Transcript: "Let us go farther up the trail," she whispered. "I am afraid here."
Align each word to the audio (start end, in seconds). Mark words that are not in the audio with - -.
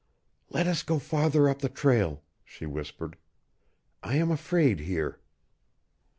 "Let 0.49 0.65
us 0.65 0.81
go 0.81 0.97
farther 0.97 1.47
up 1.47 1.59
the 1.59 1.69
trail," 1.69 2.23
she 2.43 2.65
whispered. 2.65 3.17
"I 4.01 4.15
am 4.15 4.31
afraid 4.31 4.79
here." 4.79 5.19